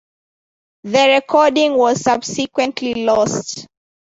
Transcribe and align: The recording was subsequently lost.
The 0.83 1.09
recording 1.13 1.77
was 1.77 2.01
subsequently 2.01 3.05
lost. 3.05 3.67